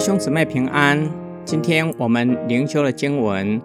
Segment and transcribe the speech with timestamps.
[0.00, 1.12] 兄姊妹平安，
[1.44, 3.60] 今天我们灵修的经文《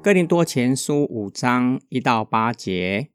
[0.00, 3.10] 哥林多前书》五章一到八节。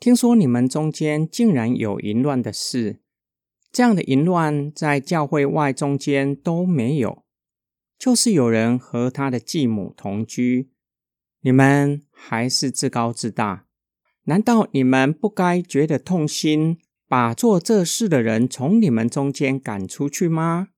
[0.00, 3.02] 听说你们中间竟然有淫乱的事，
[3.70, 7.22] 这样的淫乱在教会外中间都没有，
[7.98, 10.70] 就是有人和他的继母同居，
[11.42, 13.66] 你们还是自高自大。
[14.24, 20.68] 难道你们不该觉得痛心，把做这事的人从你们中间赶出去吗？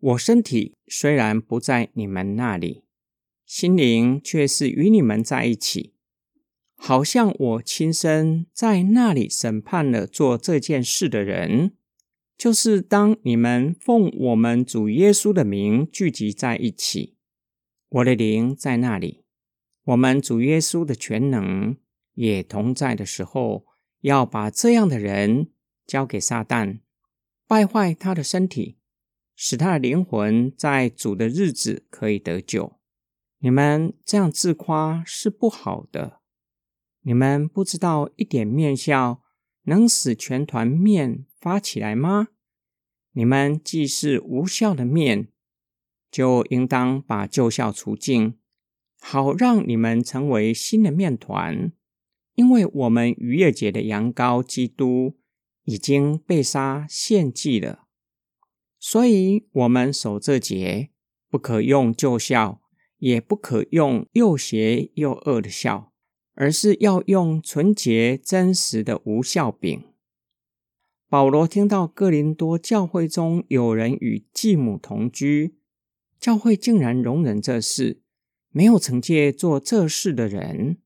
[0.00, 2.84] 我身体虽然不在你们那里，
[3.44, 5.92] 心灵却是与你们在一起，
[6.74, 11.72] 好像我亲身在那里审判了做这件事的人。
[12.38, 17.18] 就是当你们奉我们主耶稣的名聚集在一起，
[17.90, 19.24] 我的灵在那里，
[19.84, 21.76] 我们主耶稣的全能
[22.14, 23.66] 也同在的时候，
[24.00, 25.50] 要把这样的人
[25.86, 26.80] 交给撒旦，
[27.46, 28.78] 败坏他的身体。
[29.42, 32.76] 使他的灵魂在主的日子可以得救。
[33.38, 36.20] 你们这样自夸是不好的。
[37.00, 39.20] 你们不知道一点面酵
[39.62, 42.28] 能使全团面发起来吗？
[43.12, 45.28] 你们既是无效的面，
[46.10, 48.34] 就应当把旧酵除尽，
[49.00, 51.72] 好让你们成为新的面团。
[52.34, 55.16] 因为我们逾越节的羊羔基督
[55.64, 57.79] 已经被杀献祭了。
[58.82, 60.88] 所以，我们守这节，
[61.28, 62.60] 不可用旧酵，
[62.96, 65.88] 也不可用又邪又恶的酵，
[66.32, 69.84] 而是要用纯洁真实的无酵饼。
[71.10, 75.56] 保罗听到哥林多教会中有人与继母同居，
[76.18, 78.00] 教会竟然容忍这事，
[78.48, 80.78] 没有惩戒做这事的人，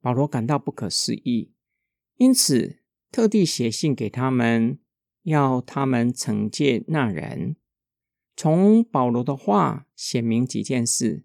[0.00, 1.52] 保罗感到不可思议，
[2.16, 2.78] 因此
[3.12, 4.78] 特地写信给他们。
[5.22, 7.56] 要他们惩戒那人。
[8.36, 11.24] 从保罗的话显明几件事。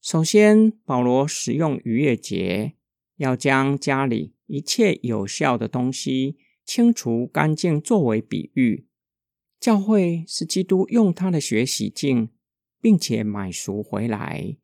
[0.00, 2.74] 首先，保罗使用逾越节，
[3.16, 8.86] 要将家里一切有效的东西清除干净，作为比喻。
[9.60, 12.30] 教会是基督用他的血洗净，
[12.80, 14.56] 并且买赎回来，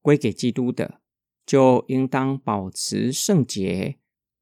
[0.00, 1.00] 归给基督的，
[1.44, 3.96] 就应当保持圣洁，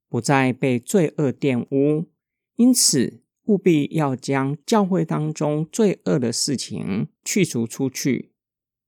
[0.07, 2.11] 不再被罪恶玷污。
[2.55, 8.31] 因此，务必要将教会当中罪恶的事情去除出去。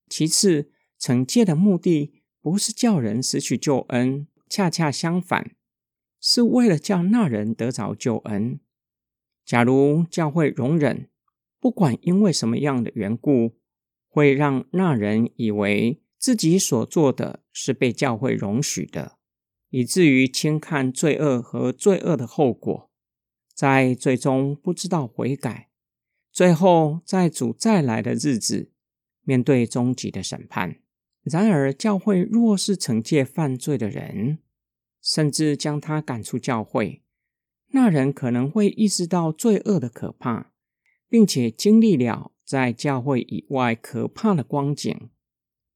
[0.08, 5.56] 其次，惩戒的目的不是叫人失去救恩，恰恰相反，
[6.22, 8.60] 是为了叫那人得着救恩。
[9.44, 11.10] 假如教会容忍，
[11.60, 13.58] 不管因为什么样的缘故，
[14.08, 19.18] 会让那人以为自己所做的是被教会容许的，
[19.70, 22.90] 以至于轻看罪恶和罪恶的后果。
[23.56, 25.70] 在最终不知道悔改，
[26.30, 28.70] 最后在主再来的日子，
[29.22, 30.82] 面对终极的审判。
[31.24, 34.40] 然而，教会若是惩戒犯罪的人，
[35.02, 37.02] 甚至将他赶出教会，
[37.70, 40.52] 那人可能会意识到罪恶的可怕，
[41.08, 45.10] 并且经历了在教会以外可怕的光景，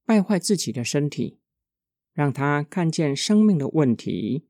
[0.06, 1.40] 败坏自己的身体，
[2.14, 4.46] 让他看见生命的问题。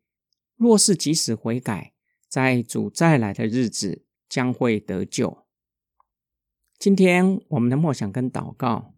[0.57, 1.93] 若是及时悔改，
[2.29, 5.45] 在主再来的日子，将会得救。
[6.77, 8.93] 今天我们的默想跟祷告：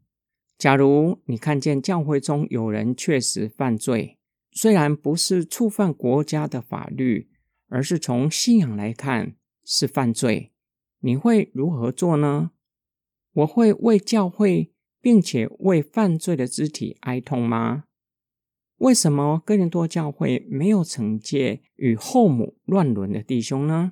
[0.58, 4.20] 假如你看见教会中有人确实犯罪，
[4.52, 7.32] 虽然不是触犯国家的法律，
[7.70, 10.52] 而是从信仰来看是犯罪，
[11.00, 12.52] 你会如何做呢？
[13.34, 17.86] 我会为教会，并且为犯罪的肢体哀痛吗？
[18.82, 23.92] 为什么哥林多教会没有惩戒与后母乱伦的弟兄呢？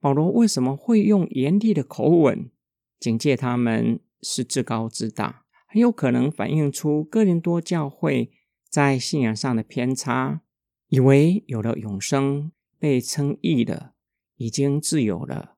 [0.00, 2.50] 保罗为什么会用严厉的口吻
[2.98, 5.44] 警戒他们是自高自大？
[5.68, 8.32] 很有可能反映出哥林多教会
[8.68, 10.42] 在信仰上的偏差，
[10.88, 12.50] 以为有了永生、
[12.80, 13.92] 被称义了、
[14.38, 15.54] 已经自由了，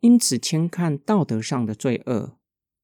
[0.00, 2.36] 因此轻看道德上的罪恶，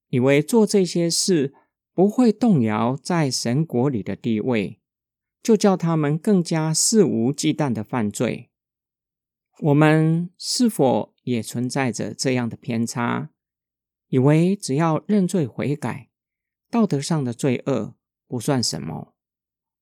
[0.09, 1.53] 以为做这些事
[1.93, 4.81] 不会动摇在神国里的地位。
[5.46, 8.50] 就叫他们更加肆无忌惮的犯罪。
[9.60, 13.31] 我们是否也存在着这样的偏差？
[14.08, 16.10] 以为只要认罪悔改，
[16.69, 17.94] 道德上的罪恶
[18.26, 19.14] 不算什么，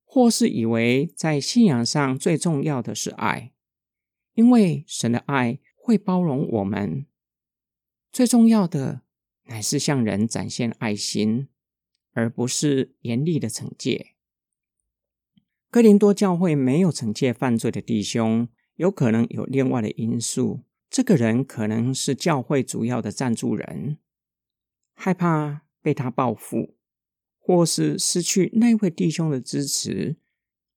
[0.05, 3.55] 或是以为在信仰上最重要的是爱，
[4.35, 7.07] 因为神的爱会包容我们。
[8.13, 9.01] 最重要的
[9.45, 11.49] 乃是向人展现爱心，
[12.13, 14.14] 而不是严厉的惩戒。
[15.75, 20.61] 哥林多教会没有惩戒犯罪的弟兄，有可能有另外的因素。
[20.89, 23.99] 这个人可能是教会主要的赞助人，
[24.95, 26.77] 害怕被他报复，
[27.41, 30.15] 或是失去那位弟兄的支持，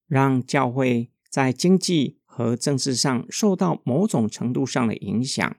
[0.08, 5.56] 让教会在经济和政治上受到某种程度上的影响，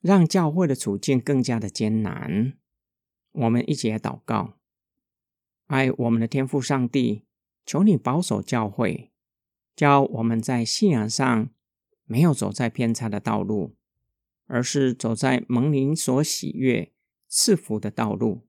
[0.00, 2.54] 让教会的处境更加的艰难。
[3.32, 4.54] 我们一起来祷告，
[5.66, 7.26] 爱我们的天父上帝，
[7.68, 9.12] 求你保守教会，
[9.76, 11.50] 教我们在信仰上
[12.06, 13.76] 没有走在偏差的道路，
[14.46, 16.94] 而是走在蒙您所喜悦、
[17.28, 18.48] 赐福的道路。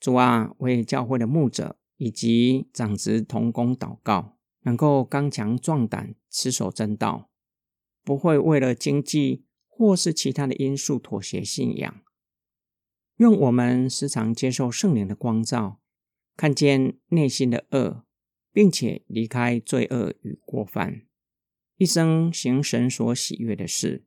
[0.00, 7.30] 主啊，为教会的牧者以及长子同工祷告，能够刚强壮胆，持守真道，
[8.02, 12.02] 不会为了经济或是其他的因素妥协信仰。
[13.18, 15.78] 愿我们时常接受圣灵的光照，
[16.36, 18.04] 看见内心的恶，
[18.58, 21.02] 并且离开罪恶与过犯，
[21.76, 24.02] 一生行神所喜悦的事。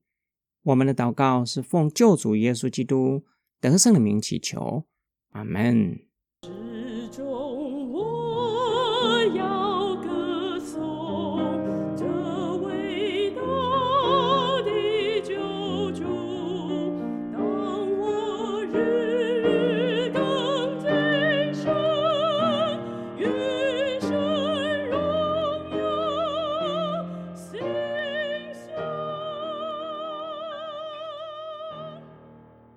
[0.63, 3.23] 我们的祷告是奉救主耶稣基督
[3.61, 4.85] 得胜的名祈求，
[5.29, 6.01] 阿门。